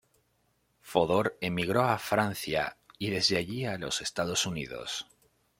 Fodor 0.81 1.37
emigró 1.41 1.83
a 1.83 1.95
Francia 1.99 2.75
y 2.97 3.11
desde 3.11 3.37
allí 3.37 3.65
a 3.65 3.77
los 3.77 4.01
Estados 4.01 4.47
Unidos. 4.47 5.05